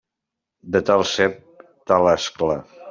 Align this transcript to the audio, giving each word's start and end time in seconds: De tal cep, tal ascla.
De 0.77 0.81
tal 0.89 1.03
cep, 1.11 1.39
tal 1.93 2.13
ascla. 2.17 2.61